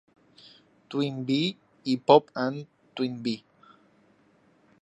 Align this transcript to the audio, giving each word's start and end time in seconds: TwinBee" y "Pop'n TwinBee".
TwinBee" 0.89 1.57
y 1.85 1.93
"Pop'n 2.07 2.55
TwinBee". 2.95 3.43